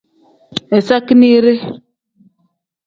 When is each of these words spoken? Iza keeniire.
Iza 0.77 0.97
keeniire. 1.05 1.53